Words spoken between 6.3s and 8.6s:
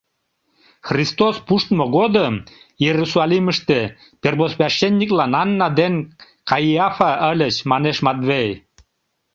Каиафа ыльыч, манеш Матвей.